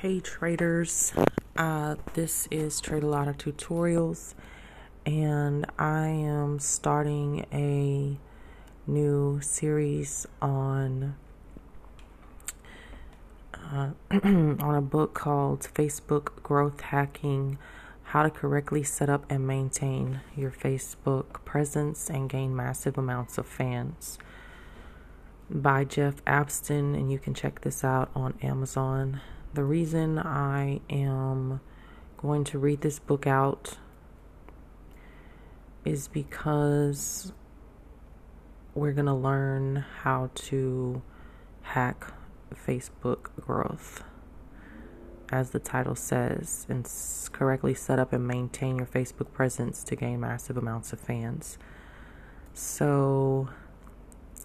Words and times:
Hey 0.00 0.18
traders, 0.18 1.12
uh, 1.58 1.96
this 2.14 2.48
is 2.50 2.80
Trade 2.80 3.02
a 3.02 3.06
Lot 3.06 3.28
of 3.28 3.36
Tutorials, 3.36 4.32
and 5.04 5.66
I 5.78 6.06
am 6.06 6.58
starting 6.58 7.44
a 7.52 8.16
new 8.90 9.42
series 9.42 10.26
on 10.40 11.16
uh, 13.52 13.90
on 14.10 14.74
a 14.74 14.80
book 14.80 15.12
called 15.12 15.68
Facebook 15.74 16.42
Growth 16.42 16.80
Hacking: 16.80 17.58
How 18.04 18.22
to 18.22 18.30
Correctly 18.30 18.82
Set 18.82 19.10
Up 19.10 19.26
and 19.28 19.46
Maintain 19.46 20.20
Your 20.34 20.50
Facebook 20.50 21.44
Presence 21.44 22.08
and 22.08 22.30
Gain 22.30 22.56
Massive 22.56 22.96
Amounts 22.96 23.36
of 23.36 23.46
Fans 23.46 24.16
by 25.50 25.84
Jeff 25.84 26.24
Abston, 26.24 26.94
and 26.94 27.12
you 27.12 27.18
can 27.18 27.34
check 27.34 27.60
this 27.60 27.84
out 27.84 28.10
on 28.14 28.38
Amazon 28.40 29.20
the 29.54 29.64
reason 29.64 30.18
I 30.18 30.80
am 30.88 31.60
going 32.16 32.44
to 32.44 32.58
read 32.58 32.82
this 32.82 32.98
book 32.98 33.26
out 33.26 33.78
is 35.84 36.08
because 36.08 37.32
we're 38.74 38.92
going 38.92 39.06
to 39.06 39.14
learn 39.14 39.84
how 40.02 40.30
to 40.34 41.02
hack 41.62 42.12
Facebook 42.54 43.30
growth. 43.40 44.04
As 45.32 45.50
the 45.50 45.60
title 45.60 45.94
says, 45.94 46.66
and 46.68 46.88
correctly 47.32 47.74
set 47.74 47.98
up 47.98 48.12
and 48.12 48.26
maintain 48.26 48.76
your 48.78 48.86
Facebook 48.86 49.32
presence 49.32 49.84
to 49.84 49.96
gain 49.96 50.20
massive 50.20 50.56
amounts 50.56 50.92
of 50.92 51.00
fans. 51.00 51.56
So, 52.52 53.48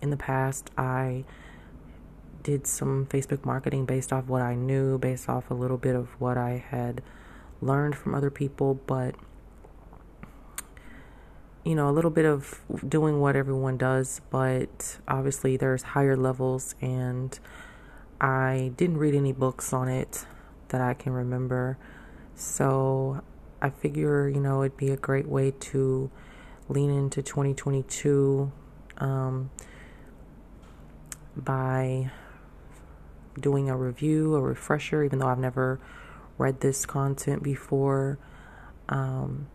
in 0.02 0.12
the 0.12 0.18
past, 0.18 0.70
I 0.78 1.26
did 2.46 2.68
some 2.68 3.08
Facebook 3.08 3.44
marketing 3.44 3.86
based 3.86 4.14
off 4.14 4.28
what 4.28 4.44
I 4.44 4.54
knew, 4.54 5.00
based 5.00 5.28
off 5.28 5.50
a 5.50 5.56
little 5.56 5.78
bit 5.78 5.96
of 5.96 6.10
what 6.22 6.38
I 6.38 6.64
had 6.70 7.02
learned 7.60 7.96
from 7.96 8.14
other 8.14 8.30
people, 8.30 8.76
but 8.86 9.16
you 11.64 11.74
know, 11.74 11.90
a 11.90 11.92
little 11.92 12.12
bit 12.12 12.26
of 12.26 12.62
doing 12.88 13.20
what 13.20 13.36
everyone 13.36 13.78
does, 13.78 14.22
but 14.30 15.00
obviously 15.08 15.58
there's 15.58 15.82
higher 15.82 16.16
levels 16.16 16.76
and 16.80 17.40
I 18.22 18.74
didn't 18.78 18.98
read 18.98 19.16
any 19.16 19.34
books 19.34 19.74
on 19.74 19.88
it 19.88 20.28
that 20.68 20.80
I 20.80 20.94
can 20.94 21.14
remember. 21.14 21.80
So 22.36 23.24
I 23.60 23.72
figure, 23.72 24.30
you 24.30 24.40
know, 24.40 24.62
it'd 24.62 24.78
be 24.78 24.92
a 24.92 24.98
great 24.98 25.28
way 25.28 25.50
to 25.50 26.12
lean 26.70 26.92
into 26.92 27.24
2022 27.24 28.52
um, 29.00 29.50
by 31.36 32.12
doing 33.40 33.70
a 33.70 33.76
review, 33.76 34.36
a 34.36 34.42
refresher, 34.42 35.04
even 35.04 35.20
though 35.20 35.28
I've 35.28 35.40
never 35.40 35.80
read 36.38 36.62
this 36.62 36.86
content 36.86 37.44
before. 37.44 38.18
Um, 38.90 39.48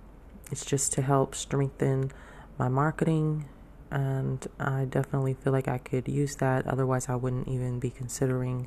it's 0.51 0.65
just 0.65 0.93
to 0.95 1.03
help 1.03 1.35
strengthen 1.35 2.11
my 2.59 2.69
marketing, 2.69 3.47
and 3.91 4.47
I 4.59 4.85
definitely 4.85 5.35
feel 5.35 5.53
like 5.53 5.69
I 5.69 5.79
could 5.79 6.09
use 6.09 6.37
that. 6.37 6.67
Otherwise, 6.67 7.09
I 7.09 7.17
wouldn't 7.17 7.49
even 7.49 7.79
be 7.79 7.91
considering 7.91 8.67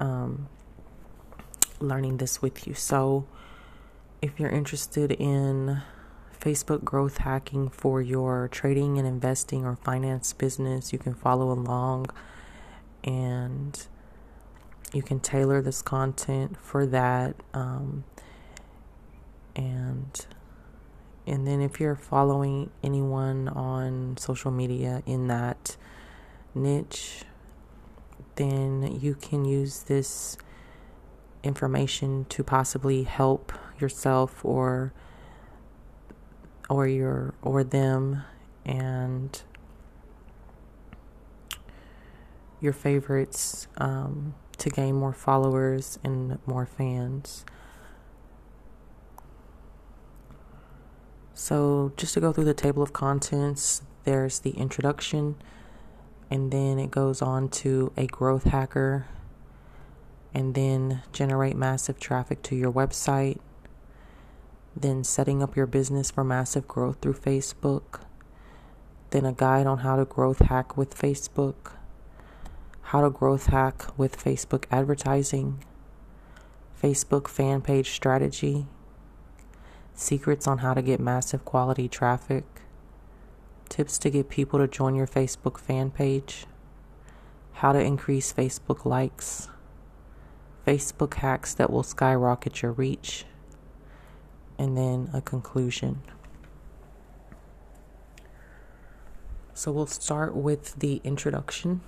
um, 0.00 0.48
learning 1.80 2.18
this 2.18 2.42
with 2.42 2.66
you. 2.66 2.74
So, 2.74 3.26
if 4.20 4.38
you're 4.38 4.50
interested 4.50 5.12
in 5.12 5.80
Facebook 6.40 6.84
growth 6.84 7.18
hacking 7.18 7.68
for 7.68 8.00
your 8.00 8.48
trading 8.48 8.98
and 8.98 9.06
investing 9.06 9.64
or 9.64 9.76
finance 9.76 10.32
business, 10.32 10.92
you 10.92 10.98
can 10.98 11.14
follow 11.14 11.50
along 11.52 12.06
and 13.04 13.86
you 14.92 15.02
can 15.02 15.20
tailor 15.20 15.62
this 15.62 15.82
content 15.82 16.56
for 16.60 16.86
that 16.86 17.36
um, 17.54 18.04
and 19.54 20.26
and 21.26 21.46
then 21.46 21.60
if 21.60 21.78
you're 21.78 21.94
following 21.94 22.70
anyone 22.82 23.48
on 23.48 24.16
social 24.16 24.50
media 24.50 25.02
in 25.06 25.28
that 25.28 25.76
niche 26.54 27.22
then 28.36 28.98
you 29.00 29.14
can 29.14 29.44
use 29.44 29.84
this 29.84 30.36
information 31.42 32.26
to 32.28 32.42
possibly 32.42 33.02
help 33.04 33.52
yourself 33.78 34.44
or 34.44 34.92
or 36.68 36.86
your 36.86 37.34
or 37.42 37.64
them 37.64 38.22
and 38.64 39.42
your 42.60 42.72
favorites 42.72 43.66
um, 43.78 44.34
to 44.60 44.70
gain 44.70 44.94
more 44.94 45.12
followers 45.12 45.98
and 46.04 46.38
more 46.46 46.66
fans. 46.66 47.44
So, 51.34 51.92
just 51.96 52.14
to 52.14 52.20
go 52.20 52.32
through 52.32 52.44
the 52.44 52.54
table 52.54 52.82
of 52.82 52.92
contents, 52.92 53.82
there's 54.04 54.40
the 54.40 54.50
introduction, 54.50 55.36
and 56.30 56.52
then 56.52 56.78
it 56.78 56.90
goes 56.90 57.22
on 57.22 57.48
to 57.48 57.92
a 57.96 58.06
growth 58.06 58.44
hacker, 58.44 59.06
and 60.34 60.54
then 60.54 61.02
generate 61.12 61.56
massive 61.56 61.98
traffic 61.98 62.42
to 62.42 62.54
your 62.54 62.70
website, 62.70 63.40
then 64.76 65.02
setting 65.02 65.42
up 65.42 65.56
your 65.56 65.66
business 65.66 66.10
for 66.10 66.22
massive 66.22 66.68
growth 66.68 66.98
through 67.00 67.14
Facebook, 67.14 68.02
then 69.10 69.24
a 69.24 69.32
guide 69.32 69.66
on 69.66 69.78
how 69.78 69.96
to 69.96 70.04
growth 70.04 70.40
hack 70.40 70.76
with 70.76 70.94
Facebook 70.94 71.72
how 72.90 73.00
to 73.00 73.08
growth 73.08 73.46
hack 73.46 73.86
with 73.96 74.18
Facebook 74.18 74.64
advertising, 74.68 75.62
Facebook 76.82 77.28
fan 77.28 77.60
page 77.60 77.88
strategy, 77.88 78.66
secrets 79.94 80.48
on 80.48 80.58
how 80.58 80.74
to 80.74 80.82
get 80.82 80.98
massive 80.98 81.44
quality 81.44 81.86
traffic, 81.86 82.42
tips 83.68 83.96
to 83.96 84.10
get 84.10 84.28
people 84.28 84.58
to 84.58 84.66
join 84.66 84.96
your 84.96 85.06
Facebook 85.06 85.56
fan 85.56 85.88
page, 85.88 86.46
how 87.52 87.70
to 87.72 87.78
increase 87.78 88.32
Facebook 88.32 88.84
likes, 88.84 89.48
Facebook 90.66 91.14
hacks 91.14 91.54
that 91.54 91.70
will 91.70 91.84
skyrocket 91.84 92.60
your 92.60 92.72
reach, 92.72 93.24
and 94.58 94.76
then 94.76 95.08
a 95.14 95.20
conclusion. 95.20 96.02
So 99.54 99.70
we'll 99.70 99.86
start 99.86 100.34
with 100.34 100.74
the 100.80 101.00
introduction 101.04 101.82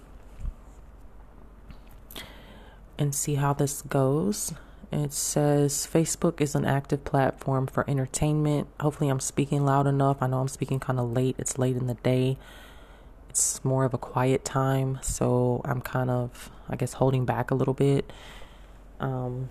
and 2.98 3.14
see 3.14 3.34
how 3.36 3.52
this 3.52 3.82
goes. 3.82 4.52
It 4.92 5.14
says 5.14 5.88
Facebook 5.90 6.40
is 6.40 6.54
an 6.54 6.66
active 6.66 7.04
platform 7.04 7.66
for 7.66 7.88
entertainment. 7.88 8.68
Hopefully, 8.78 9.08
I'm 9.08 9.20
speaking 9.20 9.64
loud 9.64 9.86
enough. 9.86 10.18
I 10.20 10.26
know 10.26 10.40
I'm 10.40 10.48
speaking 10.48 10.80
kind 10.80 11.00
of 11.00 11.12
late. 11.12 11.36
It's 11.38 11.56
late 11.56 11.76
in 11.76 11.86
the 11.86 11.94
day. 11.94 12.36
It's 13.30 13.64
more 13.64 13.86
of 13.86 13.94
a 13.94 13.98
quiet 13.98 14.44
time, 14.44 14.98
so 15.00 15.62
I'm 15.64 15.80
kind 15.80 16.10
of, 16.10 16.50
I 16.68 16.76
guess, 16.76 16.92
holding 16.94 17.24
back 17.24 17.50
a 17.50 17.54
little 17.54 17.72
bit. 17.72 18.12
Um, 19.00 19.48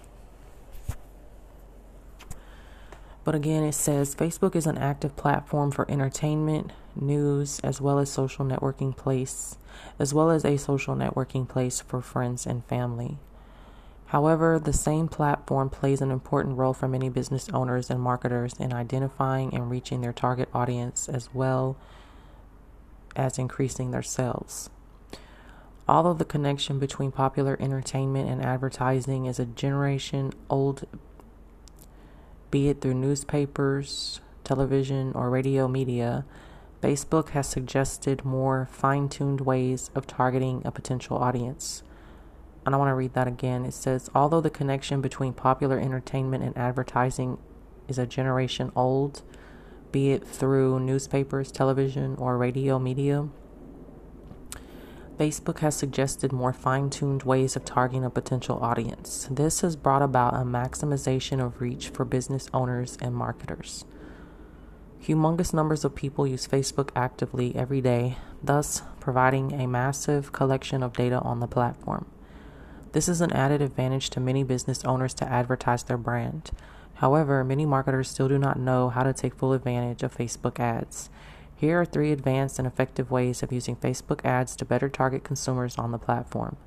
but 3.24 3.34
again, 3.34 3.64
it 3.64 3.74
says 3.74 4.14
Facebook 4.14 4.56
is 4.56 4.68
an 4.68 4.78
active 4.78 5.16
platform 5.16 5.72
for 5.72 5.90
entertainment, 5.90 6.72
news, 6.96 7.60
as 7.62 7.82
well 7.82 7.98
as 7.98 8.12
social 8.12 8.46
networking 8.46 8.96
place, 8.96 9.58
as 9.98 10.14
well 10.14 10.30
as 10.30 10.46
a 10.46 10.58
social 10.58 10.96
networking 10.96 11.50
place 11.50 11.82
for 11.82 12.02
friends 12.04 12.46
and 12.46 12.64
family. 12.66 13.18
However, 14.12 14.60
the 14.60 14.74
same 14.74 15.08
platform 15.08 15.70
plays 15.70 16.02
an 16.02 16.12
important 16.12 16.58
role 16.58 16.74
for 16.74 16.90
many 16.90 17.08
business 17.08 17.48
owners 17.54 17.90
and 17.90 18.02
marketers 18.02 18.54
in 18.60 18.74
identifying 18.74 19.54
and 19.54 19.72
reaching 19.72 20.02
their 20.02 20.12
target 20.12 20.50
audience 20.54 21.08
as 21.08 21.34
well 21.34 21.78
as 23.16 23.40
increasing 23.40 23.92
their 23.92 24.04
sales. 24.04 24.70
Although 25.88 26.16
the 26.16 26.26
connection 26.26 26.78
between 26.78 27.14
popular 27.14 27.56
entertainment 27.62 28.30
and 28.30 28.44
advertising 28.44 29.28
is 29.28 29.40
a 29.40 29.46
generation 29.46 30.34
old, 30.50 30.86
be 32.50 32.68
it 32.68 32.82
through 32.82 32.96
newspapers, 32.96 34.20
television, 34.44 35.14
or 35.16 35.30
radio 35.30 35.70
media, 35.70 36.26
Facebook 36.84 37.30
has 37.30 37.48
suggested 37.48 38.26
more 38.26 38.68
fine 38.70 39.08
tuned 39.08 39.40
ways 39.40 39.90
of 39.96 40.06
targeting 40.06 40.62
a 40.66 40.72
potential 40.72 41.16
audience 41.16 41.84
and 42.66 42.76
I 42.76 42.78
want 42.78 42.90
to 42.90 42.96
read 42.96 43.14
that 43.14 43.28
again. 43.28 43.66
It 43.66 43.74
says, 43.74 44.10
although 44.14 44.42
the 44.42 44.50
connection 44.50 45.02
between 45.02 45.34
popular 45.34 45.80
entertainment 45.80 46.44
and 46.44 46.58
advertising 46.58 47.38
is 47.88 47.98
a 47.98 48.06
generation 48.06 48.72
old, 48.76 49.24
be 49.92 50.12
it 50.12 50.26
through 50.26 50.80
newspapers, 50.80 51.52
television, 51.52 52.16
or 52.16 52.38
radio 52.38 52.80
media, 52.80 53.28
Facebook 55.18 55.60
has 55.60 55.76
suggested 55.76 56.32
more 56.32 56.54
fine 56.54 56.90
tuned 56.90 57.24
ways 57.24 57.56
of 57.56 57.64
targeting 57.64 58.04
a 58.04 58.10
potential 58.10 58.58
audience. 58.60 59.28
This 59.30 59.62
has 59.62 59.76
brought 59.76 60.02
about 60.02 60.34
a 60.34 60.38
maximization 60.38 61.44
of 61.46 61.62
reach 61.62 61.90
for 61.90 62.06
business 62.06 62.48
owners 62.54 62.98
and 63.02 63.14
marketers. 63.14 63.86
Humongous 65.04 65.54
numbers 65.54 65.84
of 65.84 65.96
people 65.96 66.26
use 66.26 66.48
Facebook 66.48 66.90
actively 66.96 67.56
every 67.56 67.82
day, 67.82 68.18
thus 68.42 68.84
providing 69.00 69.52
a 69.52 69.68
massive 69.68 70.32
collection 70.32 70.82
of 70.82 70.94
data 70.94 71.20
on 71.20 71.40
the 71.40 71.48
platform. 71.48 72.06
This 72.94 73.08
is 73.08 73.22
an 73.22 73.32
added 73.32 73.62
advantage 73.62 74.10
to 74.12 74.20
many 74.20 74.44
business 74.44 74.84
owners 74.84 75.14
to 75.16 75.30
advertise 75.30 75.84
their 75.84 75.98
brand. 75.98 76.52
However, 76.96 77.44
many 77.44 77.66
marketers 77.66 78.10
still 78.10 78.28
do 78.28 78.38
not 78.38 78.60
know 78.60 78.90
how 78.90 79.04
to 79.04 79.14
take 79.14 79.34
full 79.34 79.54
advantage 79.54 80.04
of 80.04 80.16
Facebook 80.16 80.60
ads. 80.60 81.10
Here 81.56 81.80
are 81.80 81.86
three 81.86 82.12
advanced 82.12 82.60
and 82.60 82.68
effective 82.68 83.10
ways 83.10 83.42
of 83.42 83.54
using 83.54 83.76
Facebook 83.76 84.26
ads 84.26 84.56
to 84.58 84.66
better 84.66 84.90
target 84.90 85.24
consumers 85.24 85.78
on 85.78 85.92
the 85.92 85.98
platform. 85.98 86.58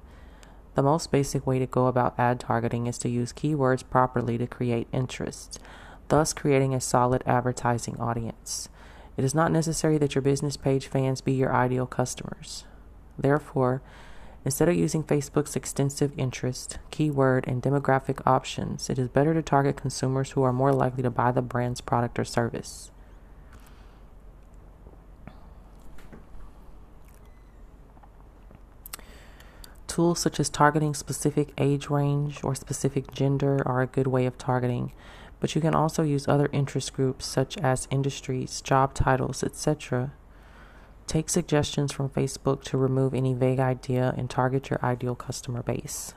The 0.75 0.83
most 0.83 1.13
basic 1.13 1.47
way 1.47 1.59
to 1.59 1.67
go 1.67 1.87
about 1.87 2.19
ad 2.19 2.41
targeting 2.41 2.87
is 2.87 2.99
to 2.99 3.09
use 3.09 3.33
keywords 3.33 3.89
properly 3.89 4.39
to 4.39 4.47
create 4.47 4.89
interest, 4.93 5.61
thus 6.09 6.33
creating 6.33 6.75
a 6.75 6.81
solid 6.81 7.23
advertising 7.27 8.01
audience. 8.01 8.69
It 9.17 9.25
is 9.25 9.35
not 9.35 9.53
necessary 9.53 9.99
that 9.99 10.15
your 10.15 10.23
business 10.23 10.57
page 10.57 10.87
fans 10.87 11.21
be 11.21 11.33
your 11.33 11.55
ideal 11.55 11.87
customers. 11.87 12.65
Therefore, 13.19 13.83
instead 14.45 14.69
of 14.69 14.77
using 14.77 15.03
Facebook's 15.03 15.57
extensive 15.57 16.13
interest, 16.19 16.79
keyword, 16.91 17.47
and 17.49 17.63
demographic 17.63 18.21
options, 18.27 18.91
it 18.91 18.99
is 18.99 19.09
better 19.09 19.33
to 19.35 19.43
target 19.43 19.77
consumers 19.77 20.33
who 20.33 20.43
are 20.43 20.53
more 20.53 20.73
likely 20.73 21.03
to 21.03 21.11
buy 21.11 21.33
the 21.33 21.43
brand's 21.43 21.81
product 21.81 22.19
or 22.19 22.25
service. 22.25 22.91
Tools 29.87 30.19
such 30.19 30.41
as 30.41 30.51
targeting 30.51 30.93
specific 30.93 31.53
age 31.57 31.89
range 31.89 32.43
or 32.43 32.57
specific 32.57 33.13
gender 33.13 33.63
are 33.65 33.81
a 33.81 33.87
good 33.87 34.09
way 34.09 34.27
of 34.27 34.37
targeting, 34.37 34.93
but 35.39 35.55
you 35.55 35.61
can 35.61 35.73
also 35.73 36.03
use 36.03 36.27
other 36.27 36.49
interest 36.53 36.93
groups 36.95 37.25
such 37.25 37.57
as 37.59 37.87
industries, 37.93 38.61
job 38.61 38.93
titles, 38.93 39.45
etc. 39.45 40.13
Take 41.15 41.31
suggestions 41.31 41.93
from 41.93 42.09
Facebook 42.09 42.65
to 42.65 42.77
remove 42.77 43.15
any 43.15 43.35
vague 43.35 43.61
idea 43.61 44.13
and 44.19 44.29
target 44.29 44.69
your 44.69 44.85
ideal 44.85 45.15
customer 45.15 45.63
base. 45.63 46.13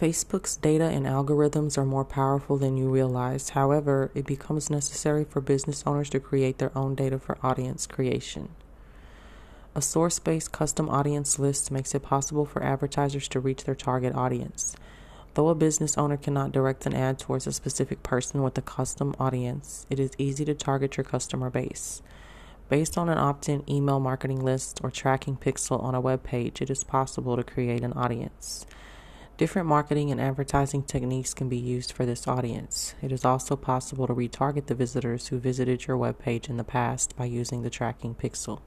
Facebook's 0.00 0.56
data 0.56 0.84
and 0.84 1.06
algorithms 1.06 1.78
are 1.78 1.84
more 1.84 2.04
powerful 2.04 2.56
than 2.56 2.76
you 2.76 2.88
realize. 2.88 3.50
However, 3.50 4.10
it 4.12 4.26
becomes 4.26 4.68
necessary 4.68 5.24
for 5.24 5.40
business 5.40 5.84
owners 5.86 6.10
to 6.10 6.18
create 6.18 6.58
their 6.58 6.76
own 6.76 6.96
data 6.96 7.16
for 7.20 7.38
audience 7.44 7.86
creation. 7.86 8.48
A 9.76 9.80
source 9.80 10.18
based 10.18 10.50
custom 10.50 10.88
audience 10.88 11.38
list 11.38 11.70
makes 11.70 11.94
it 11.94 12.02
possible 12.02 12.44
for 12.44 12.62
advertisers 12.62 13.28
to 13.28 13.40
reach 13.40 13.64
their 13.64 13.76
target 13.76 14.16
audience. 14.16 14.74
Though 15.34 15.48
a 15.48 15.54
business 15.54 15.96
owner 15.96 16.16
cannot 16.16 16.50
direct 16.50 16.86
an 16.86 16.94
ad 16.94 17.20
towards 17.20 17.46
a 17.46 17.52
specific 17.52 18.02
person 18.02 18.42
with 18.42 18.58
a 18.58 18.62
custom 18.62 19.14
audience, 19.20 19.86
it 19.90 20.00
is 20.00 20.10
easy 20.18 20.44
to 20.44 20.54
target 20.54 20.96
your 20.96 21.04
customer 21.04 21.50
base. 21.50 22.02
Based 22.68 22.98
on 22.98 23.08
an 23.08 23.18
opt 23.18 23.48
in 23.48 23.68
email 23.70 24.00
marketing 24.00 24.44
list 24.44 24.80
or 24.82 24.90
tracking 24.90 25.36
pixel 25.36 25.80
on 25.82 25.94
a 25.94 26.00
web 26.00 26.24
page, 26.24 26.60
it 26.60 26.70
is 26.70 26.82
possible 26.82 27.36
to 27.36 27.44
create 27.44 27.84
an 27.84 27.92
audience. 27.92 28.66
Different 29.36 29.66
marketing 29.66 30.12
and 30.12 30.20
advertising 30.20 30.84
techniques 30.84 31.34
can 31.34 31.48
be 31.48 31.56
used 31.56 31.90
for 31.90 32.06
this 32.06 32.28
audience. 32.28 32.94
It 33.02 33.10
is 33.10 33.24
also 33.24 33.56
possible 33.56 34.06
to 34.06 34.14
retarget 34.14 34.66
the 34.66 34.76
visitors 34.76 35.26
who 35.26 35.40
visited 35.40 35.88
your 35.88 35.96
webpage 35.96 36.48
in 36.48 36.56
the 36.56 36.62
past 36.62 37.16
by 37.16 37.24
using 37.24 37.62
the 37.62 37.70
tracking 37.70 38.14
pixel. 38.14 38.60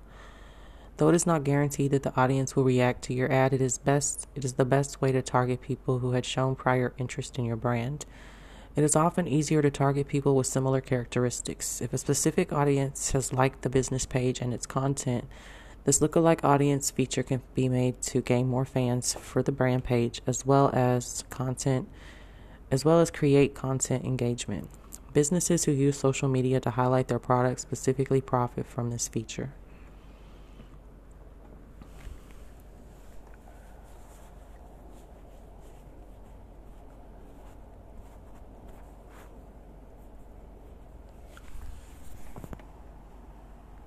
Though 0.97 1.07
it 1.07 1.15
is 1.15 1.25
not 1.25 1.45
guaranteed 1.45 1.91
that 1.91 2.03
the 2.03 2.13
audience 2.19 2.53
will 2.53 2.65
react 2.65 3.01
to 3.03 3.13
your 3.13 3.31
ad, 3.31 3.53
it 3.53 3.61
is 3.61 3.77
best 3.77 4.27
it 4.35 4.43
is 4.43 4.53
the 4.53 4.65
best 4.65 5.01
way 5.01 5.13
to 5.13 5.21
target 5.21 5.61
people 5.61 5.99
who 5.99 6.11
had 6.11 6.25
shown 6.25 6.53
prior 6.53 6.93
interest 6.97 7.39
in 7.39 7.45
your 7.45 7.55
brand. 7.55 8.05
It 8.75 8.83
is 8.83 8.95
often 8.95 9.25
easier 9.25 9.61
to 9.61 9.71
target 9.71 10.09
people 10.09 10.35
with 10.35 10.47
similar 10.47 10.81
characteristics. 10.81 11.81
If 11.81 11.93
a 11.93 11.97
specific 11.97 12.51
audience 12.51 13.11
has 13.11 13.31
liked 13.31 13.61
the 13.61 13.69
business 13.69 14.05
page 14.05 14.41
and 14.41 14.53
its 14.53 14.65
content, 14.65 15.29
this 15.88 16.00
lookalike 16.00 16.44
audience 16.44 16.92
feature 16.92 17.24
can 17.24 17.42
be 17.56 17.69
made 17.69 18.01
to 18.01 18.19
gain 18.22 18.45
more 18.45 18.66
fans 18.66 19.13
for 19.13 19.42
the 19.42 19.54
brand 19.54 19.86
page 19.86 20.22
as 20.28 20.45
well 20.45 20.69
as 20.74 21.24
content 21.30 21.88
as 22.69 22.84
well 22.84 23.00
as 23.00 23.10
create 23.10 23.56
content 23.56 24.04
engagement. 24.04 24.68
Businesses 25.13 25.63
who 25.63 25.72
use 25.72 25.98
social 25.98 26.28
media 26.28 26.60
to 26.60 26.72
highlight 26.72 27.07
their 27.07 27.19
products 27.19 27.62
specifically 27.62 28.19
profit 28.19 28.68
from 28.68 28.89
this 28.89 29.07
feature. 29.07 29.54